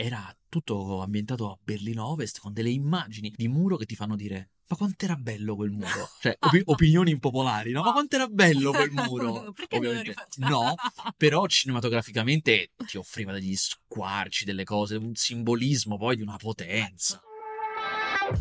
era 0.00 0.34
tutto 0.48 1.02
ambientato 1.02 1.50
a 1.50 1.58
Berlino 1.62 2.06
Ovest 2.06 2.40
con 2.40 2.52
delle 2.52 2.70
immagini 2.70 3.32
di 3.36 3.48
muro 3.48 3.76
che 3.76 3.84
ti 3.84 3.94
fanno 3.94 4.16
dire 4.16 4.50
ma 4.70 4.76
quanto 4.76 5.04
era 5.04 5.16
bello 5.16 5.56
quel 5.56 5.70
muro? 5.70 6.08
Cioè, 6.20 6.36
opi- 6.38 6.62
opinioni 6.66 7.10
impopolari, 7.10 7.72
no? 7.72 7.82
Ma 7.82 7.90
quanto 7.90 8.14
era 8.14 8.28
bello 8.28 8.70
quel 8.70 8.90
muro? 8.94 9.52
Perché 9.52 9.76
Ovviamente 9.76 10.14
no, 10.36 10.74
però 11.16 11.44
cinematograficamente 11.46 12.70
ti 12.86 12.96
offriva 12.96 13.32
degli 13.32 13.56
squarci, 13.56 14.44
delle 14.44 14.62
cose, 14.62 14.94
un 14.94 15.16
simbolismo 15.16 15.98
poi 15.98 16.14
di 16.14 16.22
una 16.22 16.36
potenza. 16.36 17.20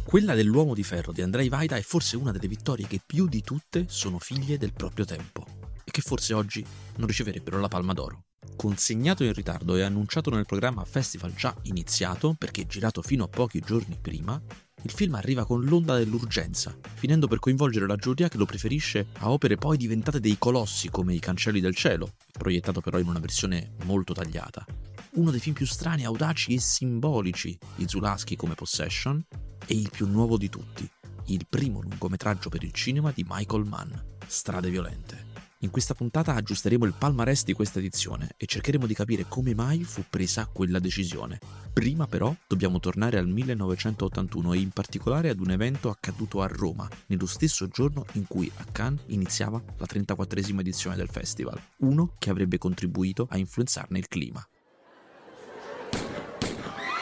Quella 0.03 0.35
dell'uomo 0.35 0.75
di 0.75 0.83
ferro 0.83 1.11
di 1.11 1.23
Andrei 1.23 1.49
Vaida 1.49 1.77
è 1.77 1.81
forse 1.81 2.15
una 2.15 2.31
delle 2.31 2.47
vittorie 2.47 2.85
che 2.85 3.01
più 3.03 3.27
di 3.27 3.41
tutte 3.41 3.85
sono 3.87 4.19
figlie 4.19 4.59
del 4.59 4.73
proprio 4.73 5.05
tempo 5.05 5.43
e 5.83 5.89
che 5.89 6.01
forse 6.01 6.33
oggi 6.33 6.63
non 6.97 7.07
riceverebbero 7.07 7.59
la 7.59 7.67
Palma 7.67 7.93
d'Oro. 7.93 8.25
Consegnato 8.59 9.23
in 9.23 9.31
ritardo 9.31 9.77
e 9.77 9.83
annunciato 9.83 10.29
nel 10.31 10.45
programma 10.45 10.83
Festival 10.83 11.33
già 11.33 11.55
iniziato, 11.61 12.35
perché 12.37 12.67
girato 12.67 13.01
fino 13.01 13.23
a 13.23 13.29
pochi 13.29 13.61
giorni 13.61 13.97
prima, 14.01 14.37
il 14.81 14.91
film 14.91 15.15
arriva 15.15 15.45
con 15.45 15.63
l'onda 15.63 15.97
dell'urgenza, 15.97 16.77
finendo 16.95 17.29
per 17.29 17.39
coinvolgere 17.39 17.87
la 17.87 17.95
giuria 17.95 18.27
che 18.27 18.35
lo 18.35 18.43
preferisce 18.43 19.07
a 19.19 19.31
opere 19.31 19.55
poi 19.55 19.77
diventate 19.77 20.19
dei 20.19 20.37
colossi 20.37 20.89
come 20.89 21.13
I 21.13 21.19
Cancelli 21.19 21.61
del 21.61 21.73
Cielo, 21.73 22.15
proiettato 22.33 22.81
però 22.81 22.99
in 22.99 23.07
una 23.07 23.19
versione 23.19 23.75
molto 23.85 24.11
tagliata. 24.11 24.65
Uno 25.11 25.31
dei 25.31 25.39
film 25.39 25.55
più 25.55 25.65
strani, 25.65 26.03
audaci 26.03 26.53
e 26.53 26.59
simbolici 26.59 27.57
di 27.77 27.87
Zulaski 27.87 28.35
come 28.35 28.55
Possession, 28.55 29.25
e 29.67 29.73
il 29.73 29.89
più 29.89 30.05
nuovo 30.05 30.37
di 30.37 30.49
tutti, 30.49 30.85
il 31.27 31.45
primo 31.47 31.79
lungometraggio 31.79 32.49
per 32.49 32.63
il 32.63 32.73
cinema 32.73 33.13
di 33.15 33.25
Michael 33.25 33.63
Mann, 33.63 33.93
Strade 34.27 34.69
Violente. 34.69 35.28
In 35.61 35.71
questa 35.71 35.93
puntata 35.93 36.35
aggiusteremo 36.35 36.85
il 36.85 36.93
palmarès 36.97 37.43
di 37.43 37.51
questa 37.51 37.79
edizione 37.79 38.29
e 38.37 38.45
cercheremo 38.45 38.85
di 38.85 38.93
capire 38.93 39.25
come 39.27 39.53
mai 39.53 39.83
fu 39.83 40.05
presa 40.09 40.45
quella 40.45 40.79
decisione. 40.79 41.37
Prima 41.73 42.07
però 42.07 42.33
dobbiamo 42.47 42.79
tornare 42.79 43.17
al 43.17 43.27
1981 43.27 44.53
e 44.53 44.59
in 44.59 44.69
particolare 44.69 45.27
ad 45.27 45.41
un 45.41 45.51
evento 45.51 45.89
accaduto 45.89 46.41
a 46.41 46.47
Roma, 46.47 46.87
nello 47.07 47.25
stesso 47.25 47.67
giorno 47.67 48.05
in 48.13 48.25
cui 48.25 48.49
a 48.55 48.63
Cannes 48.71 49.03
iniziava 49.07 49.61
la 49.77 49.85
34esima 49.85 50.61
edizione 50.61 50.95
del 50.95 51.09
festival, 51.09 51.61
uno 51.79 52.13
che 52.17 52.29
avrebbe 52.29 52.57
contribuito 52.57 53.27
a 53.29 53.37
influenzarne 53.37 53.99
il 53.99 54.07
clima. 54.07 54.47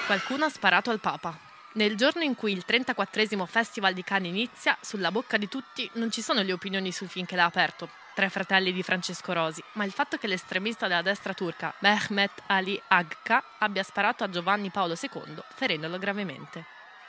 Qualcuno 0.07 0.45
ha 0.45 0.49
sparato 0.49 0.89
al 0.89 0.99
Papa. 0.99 1.46
Nel 1.77 1.95
giorno 1.95 2.23
in 2.23 2.33
cui 2.33 2.53
il 2.53 2.65
34 2.65 3.45
Festival 3.45 3.93
di 3.93 4.01
Cannes 4.01 4.31
inizia, 4.31 4.75
sulla 4.81 5.11
bocca 5.11 5.37
di 5.37 5.47
tutti 5.47 5.87
non 5.93 6.09
ci 6.09 6.23
sono 6.23 6.41
le 6.41 6.51
opinioni 6.51 6.91
sul 6.91 7.07
film 7.07 7.27
che 7.27 7.35
l'ha 7.35 7.45
aperto, 7.45 7.87
Tre 8.15 8.29
fratelli 8.29 8.73
di 8.73 8.81
Francesco 8.81 9.31
Rosi, 9.31 9.63
ma 9.73 9.83
il 9.83 9.91
fatto 9.91 10.17
che 10.17 10.25
l'estremista 10.25 10.87
della 10.87 11.03
destra 11.03 11.35
turca 11.35 11.71
Mehmet 11.81 12.31
Ali 12.47 12.81
Agca 12.87 13.43
abbia 13.59 13.83
sparato 13.83 14.23
a 14.23 14.29
Giovanni 14.31 14.71
Paolo 14.71 14.95
II, 14.99 15.35
ferendolo 15.53 15.99
gravemente. 15.99 16.65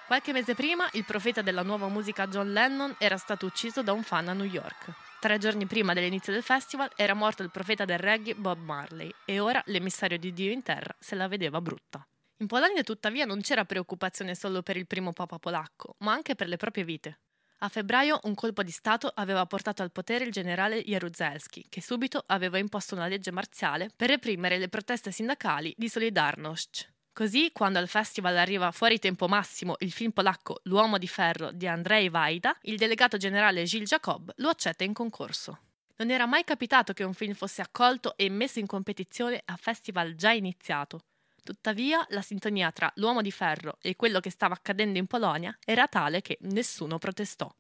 Qualche 0.06 0.32
mese 0.32 0.54
prima, 0.54 0.86
il 0.92 1.06
profeta 1.06 1.40
della 1.40 1.62
nuova 1.62 1.88
musica 1.88 2.26
John 2.26 2.52
Lennon 2.52 2.94
era 2.98 3.16
stato 3.16 3.46
ucciso 3.46 3.82
da 3.82 3.94
un 3.94 4.02
fan 4.02 4.28
a 4.28 4.34
New 4.34 4.44
York. 4.44 4.92
Tre 5.18 5.38
giorni 5.38 5.64
prima 5.64 5.94
dell'inizio 5.94 6.34
del 6.34 6.42
festival 6.42 6.90
era 6.94 7.14
morto 7.14 7.42
il 7.42 7.50
profeta 7.50 7.86
del 7.86 7.98
reggae 7.98 8.34
Bob 8.34 8.58
Marley 8.58 9.10
e 9.24 9.40
ora 9.40 9.62
l'emissario 9.64 10.18
di 10.18 10.34
Dio 10.34 10.52
in 10.52 10.62
terra 10.62 10.94
se 10.98 11.14
la 11.14 11.26
vedeva 11.26 11.62
brutta. 11.62 12.06
In 12.40 12.46
Polonia 12.46 12.84
tuttavia 12.84 13.24
non 13.24 13.40
c'era 13.40 13.64
preoccupazione 13.64 14.36
solo 14.36 14.62
per 14.62 14.76
il 14.76 14.86
primo 14.86 15.12
papa 15.12 15.40
polacco, 15.40 15.96
ma 15.98 16.12
anche 16.12 16.36
per 16.36 16.46
le 16.46 16.56
proprie 16.56 16.84
vite. 16.84 17.18
A 17.58 17.68
febbraio 17.68 18.20
un 18.24 18.36
colpo 18.36 18.62
di 18.62 18.70
Stato 18.70 19.10
aveva 19.12 19.44
portato 19.46 19.82
al 19.82 19.90
potere 19.90 20.24
il 20.24 20.30
generale 20.30 20.80
Jaruzelski, 20.84 21.66
che 21.68 21.82
subito 21.82 22.22
aveva 22.26 22.58
imposto 22.58 22.94
una 22.94 23.08
legge 23.08 23.32
marziale 23.32 23.90
per 23.96 24.10
reprimere 24.10 24.58
le 24.58 24.68
proteste 24.68 25.10
sindacali 25.10 25.74
di 25.76 25.88
Solidarność. 25.88 26.88
Così, 27.12 27.50
quando 27.50 27.80
al 27.80 27.88
festival 27.88 28.36
arriva 28.36 28.70
fuori 28.70 29.00
tempo 29.00 29.26
massimo 29.26 29.74
il 29.80 29.90
film 29.90 30.12
polacco 30.12 30.60
L'uomo 30.64 30.98
di 30.98 31.08
ferro 31.08 31.50
di 31.50 31.66
Andrzej 31.66 32.08
Wajda, 32.08 32.56
il 32.62 32.76
delegato 32.76 33.16
generale 33.16 33.64
Gilles 33.64 33.88
Jacob 33.88 34.32
lo 34.36 34.50
accetta 34.50 34.84
in 34.84 34.92
concorso. 34.92 35.58
Non 35.96 36.12
era 36.12 36.26
mai 36.26 36.44
capitato 36.44 36.92
che 36.92 37.02
un 37.02 37.14
film 37.14 37.34
fosse 37.34 37.62
accolto 37.62 38.16
e 38.16 38.28
messo 38.30 38.60
in 38.60 38.66
competizione 38.66 39.42
a 39.44 39.56
festival 39.56 40.14
già 40.14 40.30
iniziato. 40.30 41.00
Tuttavia, 41.48 42.04
la 42.10 42.20
sintonia 42.20 42.70
tra 42.72 42.92
l'uomo 42.96 43.22
di 43.22 43.30
ferro 43.30 43.78
e 43.80 43.96
quello 43.96 44.20
che 44.20 44.28
stava 44.28 44.52
accadendo 44.52 44.98
in 44.98 45.06
Polonia 45.06 45.56
era 45.64 45.88
tale 45.88 46.20
che 46.20 46.36
nessuno 46.42 46.98
protestò. 46.98 47.50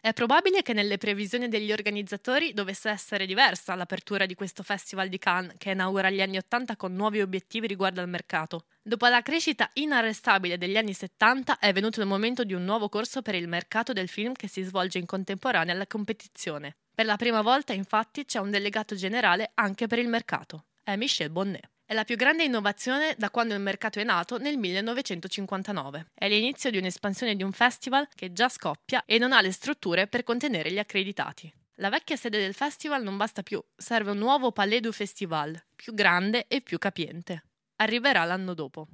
È 0.00 0.14
probabile 0.14 0.62
che 0.62 0.72
nelle 0.72 0.96
previsioni 0.96 1.48
degli 1.48 1.70
organizzatori 1.70 2.54
dovesse 2.54 2.88
essere 2.88 3.26
diversa 3.26 3.74
l'apertura 3.74 4.24
di 4.24 4.34
questo 4.34 4.62
Festival 4.62 5.10
di 5.10 5.18
Cannes, 5.18 5.56
che 5.58 5.72
inaugura 5.72 6.08
gli 6.08 6.22
anni 6.22 6.38
Ottanta 6.38 6.74
con 6.76 6.94
nuovi 6.94 7.20
obiettivi 7.20 7.66
riguardo 7.66 8.00
al 8.00 8.08
mercato. 8.08 8.64
Dopo 8.80 9.06
la 9.08 9.20
crescita 9.20 9.68
inarrestabile 9.74 10.56
degli 10.56 10.78
anni 10.78 10.94
70 10.94 11.58
è 11.58 11.70
venuto 11.74 12.00
il 12.00 12.06
momento 12.06 12.44
di 12.44 12.54
un 12.54 12.64
nuovo 12.64 12.88
corso 12.88 13.20
per 13.20 13.34
il 13.34 13.46
mercato 13.46 13.92
del 13.92 14.08
film 14.08 14.32
che 14.32 14.48
si 14.48 14.62
svolge 14.62 14.96
in 14.96 15.04
contemporanea 15.04 15.74
alla 15.74 15.86
competizione. 15.86 16.76
Per 16.94 17.04
la 17.04 17.16
prima 17.16 17.42
volta, 17.42 17.74
infatti, 17.74 18.24
c'è 18.24 18.38
un 18.38 18.50
delegato 18.50 18.94
generale 18.94 19.50
anche 19.52 19.86
per 19.86 19.98
il 19.98 20.08
mercato. 20.08 20.64
È 20.82 20.96
Michel 20.96 21.28
Bonnet. 21.28 21.72
È 21.94 21.96
la 21.96 22.04
più 22.04 22.16
grande 22.16 22.42
innovazione 22.42 23.14
da 23.16 23.30
quando 23.30 23.54
il 23.54 23.60
mercato 23.60 24.00
è 24.00 24.02
nato 24.02 24.36
nel 24.36 24.58
1959. 24.58 26.06
È 26.12 26.28
l'inizio 26.28 26.68
di 26.70 26.78
un'espansione 26.78 27.36
di 27.36 27.44
un 27.44 27.52
festival 27.52 28.08
che 28.16 28.32
già 28.32 28.48
scoppia 28.48 29.04
e 29.06 29.16
non 29.16 29.32
ha 29.32 29.40
le 29.40 29.52
strutture 29.52 30.08
per 30.08 30.24
contenere 30.24 30.72
gli 30.72 30.80
accreditati. 30.80 31.54
La 31.76 31.90
vecchia 31.90 32.16
sede 32.16 32.40
del 32.40 32.52
festival 32.52 33.04
non 33.04 33.16
basta 33.16 33.44
più, 33.44 33.62
serve 33.76 34.10
un 34.10 34.18
nuovo 34.18 34.50
Palais 34.50 34.80
du 34.80 34.90
Festival, 34.90 35.56
più 35.76 35.94
grande 35.94 36.46
e 36.48 36.62
più 36.62 36.78
capiente. 36.78 37.44
Arriverà 37.76 38.24
l'anno 38.24 38.54
dopo. 38.54 38.88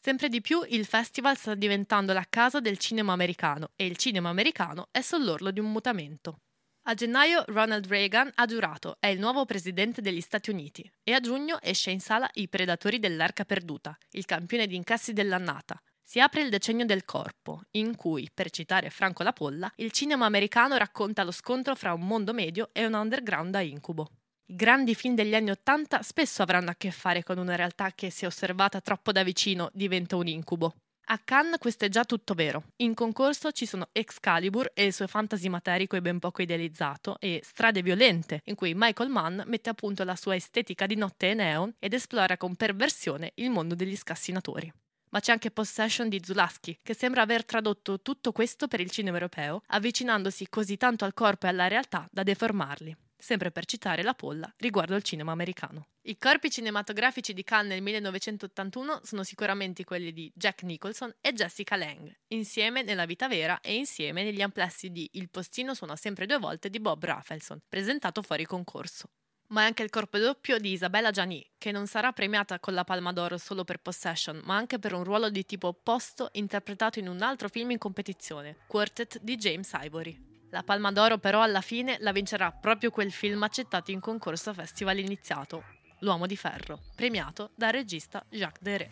Sempre 0.00 0.30
di 0.30 0.40
più 0.40 0.62
il 0.66 0.86
festival 0.86 1.36
sta 1.36 1.54
diventando 1.54 2.14
la 2.14 2.24
casa 2.26 2.58
del 2.58 2.78
cinema 2.78 3.12
americano 3.12 3.72
e 3.76 3.84
il 3.84 3.98
cinema 3.98 4.30
americano 4.30 4.88
è 4.90 5.02
sull'orlo 5.02 5.50
di 5.50 5.60
un 5.60 5.70
mutamento. 5.70 6.38
A 6.84 6.94
gennaio 6.94 7.44
Ronald 7.48 7.86
Reagan 7.88 8.30
ha 8.36 8.46
giurato, 8.46 8.96
è 9.00 9.08
il 9.08 9.18
nuovo 9.18 9.44
presidente 9.44 10.00
degli 10.00 10.22
Stati 10.22 10.48
Uniti 10.48 10.90
e 11.02 11.12
a 11.12 11.20
giugno 11.20 11.58
esce 11.60 11.90
in 11.90 12.00
sala 12.00 12.28
I 12.32 12.48
Predatori 12.48 12.98
dell'Arca 12.98 13.44
Perduta, 13.44 13.96
il 14.12 14.24
campione 14.24 14.66
di 14.66 14.76
incassi 14.76 15.12
dell'annata. 15.12 15.80
Si 16.02 16.20
apre 16.20 16.40
il 16.40 16.48
decennio 16.48 16.86
del 16.86 17.04
corpo, 17.04 17.60
in 17.72 17.94
cui, 17.96 18.30
per 18.32 18.50
citare 18.50 18.88
Franco 18.88 19.22
La 19.22 19.34
Polla, 19.34 19.70
il 19.76 19.92
cinema 19.92 20.24
americano 20.24 20.78
racconta 20.78 21.22
lo 21.22 21.32
scontro 21.32 21.74
fra 21.74 21.92
un 21.92 22.06
mondo 22.06 22.32
medio 22.32 22.70
e 22.72 22.86
un 22.86 22.94
underground 22.94 23.54
a 23.54 23.60
incubo. 23.60 24.08
I 24.46 24.56
grandi 24.56 24.94
film 24.94 25.14
degli 25.14 25.34
anni 25.34 25.50
Ottanta 25.50 26.00
spesso 26.00 26.42
avranno 26.42 26.70
a 26.70 26.76
che 26.76 26.90
fare 26.90 27.22
con 27.22 27.36
una 27.36 27.56
realtà 27.56 27.92
che, 27.92 28.10
se 28.10 28.24
osservata 28.24 28.80
troppo 28.80 29.12
da 29.12 29.22
vicino, 29.22 29.70
diventa 29.74 30.16
un 30.16 30.26
incubo. 30.26 30.74
A 31.12 31.18
Cannes 31.18 31.58
questo 31.58 31.86
è 31.86 31.88
già 31.88 32.04
tutto 32.04 32.34
vero. 32.34 32.66
In 32.76 32.94
concorso 32.94 33.50
ci 33.50 33.66
sono 33.66 33.88
Excalibur 33.90 34.70
e 34.72 34.84
il 34.84 34.92
suo 34.92 35.08
fantasy 35.08 35.48
materico 35.48 35.96
e 35.96 36.00
ben 36.00 36.20
poco 36.20 36.40
idealizzato 36.40 37.16
e 37.18 37.40
Strade 37.42 37.82
violente, 37.82 38.42
in 38.44 38.54
cui 38.54 38.74
Michael 38.76 39.10
Mann 39.10 39.40
mette 39.46 39.70
a 39.70 39.74
punto 39.74 40.04
la 40.04 40.14
sua 40.14 40.36
estetica 40.36 40.86
di 40.86 40.94
notte 40.94 41.30
e 41.30 41.34
neon 41.34 41.74
ed 41.80 41.94
esplora 41.94 42.36
con 42.36 42.54
perversione 42.54 43.32
il 43.34 43.50
mondo 43.50 43.74
degli 43.74 43.96
scassinatori. 43.96 44.72
Ma 45.08 45.18
c'è 45.18 45.32
anche 45.32 45.50
Possession 45.50 46.08
di 46.08 46.20
Zulaski, 46.22 46.78
che 46.80 46.94
sembra 46.94 47.22
aver 47.22 47.44
tradotto 47.44 48.00
tutto 48.02 48.30
questo 48.30 48.68
per 48.68 48.78
il 48.78 48.92
cinema 48.92 49.16
europeo, 49.16 49.62
avvicinandosi 49.66 50.48
così 50.48 50.76
tanto 50.76 51.04
al 51.04 51.12
corpo 51.12 51.46
e 51.46 51.48
alla 51.48 51.66
realtà 51.66 52.08
da 52.12 52.22
deformarli 52.22 52.96
sempre 53.20 53.50
per 53.50 53.66
citare 53.66 54.02
la 54.02 54.14
polla 54.14 54.52
riguardo 54.56 54.94
al 54.94 55.02
cinema 55.02 55.32
americano. 55.32 55.88
I 56.02 56.16
corpi 56.16 56.50
cinematografici 56.50 57.32
di 57.32 57.44
Cannes 57.44 57.74
nel 57.74 57.82
1981 57.82 59.00
sono 59.04 59.22
sicuramente 59.22 59.84
quelli 59.84 60.12
di 60.12 60.32
Jack 60.34 60.62
Nicholson 60.62 61.14
e 61.20 61.32
Jessica 61.32 61.76
Lange, 61.76 62.20
insieme 62.28 62.82
nella 62.82 63.04
vita 63.04 63.28
vera 63.28 63.60
e 63.60 63.74
insieme 63.74 64.24
negli 64.24 64.40
amplessi 64.40 64.90
di 64.90 65.08
Il 65.12 65.28
postino 65.28 65.74
suona 65.74 65.96
sempre 65.96 66.26
due 66.26 66.38
volte 66.38 66.70
di 66.70 66.80
Bob 66.80 67.04
Rafelson, 67.04 67.60
presentato 67.68 68.22
fuori 68.22 68.44
concorso. 68.44 69.10
Ma 69.48 69.62
è 69.62 69.64
anche 69.64 69.82
il 69.82 69.90
corpo 69.90 70.16
doppio 70.18 70.58
di 70.58 70.70
Isabella 70.72 71.10
Gianni, 71.10 71.44
che 71.58 71.72
non 71.72 71.86
sarà 71.86 72.12
premiata 72.12 72.60
con 72.60 72.72
la 72.72 72.84
Palma 72.84 73.12
d'Oro 73.12 73.36
solo 73.36 73.64
per 73.64 73.78
Possession, 73.78 74.40
ma 74.44 74.56
anche 74.56 74.78
per 74.78 74.94
un 74.94 75.02
ruolo 75.02 75.28
di 75.28 75.44
tipo 75.44 75.68
opposto 75.68 76.28
interpretato 76.32 77.00
in 77.00 77.08
un 77.08 77.20
altro 77.20 77.48
film 77.48 77.72
in 77.72 77.78
competizione, 77.78 78.58
Quartet 78.68 79.18
di 79.20 79.36
James 79.36 79.70
Ivory. 79.74 80.29
La 80.50 80.64
Palma 80.64 80.90
d'Oro 80.90 81.18
però 81.18 81.42
alla 81.42 81.60
fine 81.60 81.96
la 82.00 82.10
vincerà 82.10 82.50
proprio 82.50 82.90
quel 82.90 83.12
film 83.12 83.42
accettato 83.44 83.92
in 83.92 84.00
concorso 84.00 84.50
a 84.50 84.54
festival 84.54 84.98
iniziato, 84.98 85.62
L'Uomo 86.00 86.26
di 86.26 86.36
Ferro, 86.36 86.80
premiato 86.96 87.50
dal 87.54 87.72
regista 87.72 88.24
Jacques 88.28 88.60
Deray. 88.60 88.88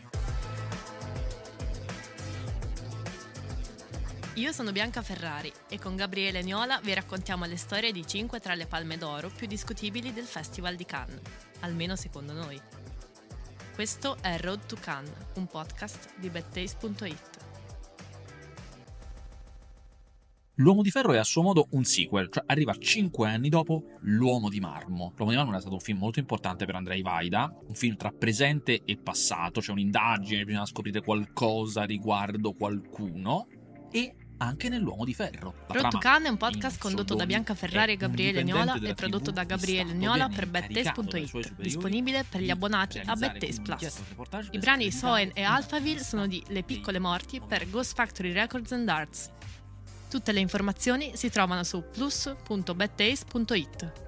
Io 4.34 4.52
sono 4.52 4.70
Bianca 4.70 5.02
Ferrari 5.02 5.52
e 5.69 5.81
con 5.81 5.96
Gabriele 5.96 6.43
Niola 6.43 6.78
vi 6.81 6.94
raccontiamo 6.94 7.44
le 7.44 7.56
storie 7.56 7.90
di 7.90 8.06
5 8.06 8.38
tra 8.38 8.55
le 8.55 8.66
palme 8.66 8.96
d'oro 8.96 9.28
più 9.28 9.49
discutibili 9.49 10.12
del 10.12 10.26
Festival 10.26 10.76
di 10.76 10.84
Cannes, 10.84 11.20
almeno 11.60 11.96
secondo 11.96 12.32
noi. 12.34 12.60
Questo 13.75 14.16
è 14.20 14.38
Road 14.38 14.66
to 14.66 14.76
Cannes, 14.76 15.12
un 15.34 15.49
podcast 15.49 16.10
di 16.19 16.31
bedtaste.it. 16.31 17.38
L'Uomo 20.60 20.82
di 20.82 20.90
Ferro 20.90 21.12
è 21.12 21.19
a 21.19 21.22
suo 21.22 21.43
modo 21.43 21.69
un 21.70 21.84
sequel, 21.84 22.31
cioè 22.32 22.43
arriva 22.46 22.75
cinque 22.75 23.28
anni 23.28 23.49
dopo 23.49 23.84
L'Uomo 24.00 24.49
di 24.49 24.58
Marmo. 24.58 25.12
L'Uomo 25.14 25.31
di 25.31 25.37
Marmo 25.37 25.56
è 25.56 25.60
stato 25.60 25.75
un 25.75 25.81
film 25.81 25.99
molto 25.99 26.19
importante 26.19 26.64
per 26.64 26.75
Andrei 26.75 27.00
Vaida, 27.00 27.49
un 27.69 27.75
film 27.75 27.94
tra 27.94 28.10
presente 28.10 28.82
e 28.84 28.96
passato, 28.96 29.60
c'è 29.60 29.70
un'indagine, 29.70 30.44
bisogna 30.44 30.66
scoprire 30.66 31.00
qualcosa 31.00 31.84
riguardo 31.84 32.55
qualcuno 32.55 33.46
e 33.93 34.16
anche 34.38 34.69
nell'Uomo 34.69 35.05
di 35.05 35.14
Ferro. 35.14 35.55
Road 35.69 36.25
è 36.25 36.28
un 36.28 36.37
podcast 36.37 36.81
condotto 36.81 37.14
da 37.14 37.25
Bianca 37.25 37.55
Ferrari 37.55 37.93
e 37.93 37.96
Gabriele 37.96 38.43
Niola 38.43 38.81
e 38.81 38.94
prodotto 38.94 39.31
da 39.31 39.44
Gabriele 39.44 39.93
Niola 39.93 40.28
per 40.28 40.49
BadTaste.it, 40.49 41.55
disponibile 41.55 42.25
per 42.28 42.40
gli 42.40 42.50
abbonati 42.50 43.00
a 43.05 43.14
BadTaste 43.14 43.62
Plus. 43.62 44.02
I 44.50 44.58
brani 44.58 44.90
Soen 44.90 45.31
e 45.34 45.43
Alphaville 45.43 46.02
sono 46.02 46.26
di 46.26 46.43
Le 46.49 46.64
Piccole 46.64 46.99
Morti 46.99 47.40
per 47.40 47.70
Ghost 47.70 47.94
Factory 47.94 48.32
Records 48.32 48.72
and 48.72 48.88
Arts. 48.88 49.37
Tutte 50.08 50.32
le 50.32 50.40
informazioni 50.40 51.16
si 51.16 51.31
trovano 51.31 51.64
su 51.64 51.82
plus.badtaste.it. 51.90 54.07